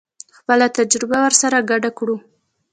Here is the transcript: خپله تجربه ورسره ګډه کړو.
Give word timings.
خپله 0.37 0.65
تجربه 0.77 1.17
ورسره 1.23 1.57
ګډه 1.69 1.89
کړو. 1.97 2.17